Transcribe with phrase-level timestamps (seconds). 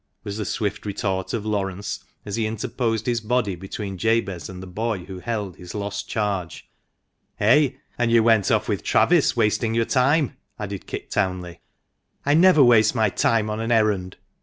[0.23, 4.65] was the swift retort of Laurence, as he interposed his body between Jabez and the
[4.65, 6.67] boy who held his lost charge."
[7.39, 7.73] Eh!
[7.99, 11.59] and you went off with Travis, wasting your time!" added Kit Townley."
[12.25, 14.17] I never waste my time on an errand."